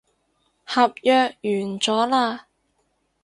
[0.03, 0.05] 合約
[1.43, 2.45] 完咗喇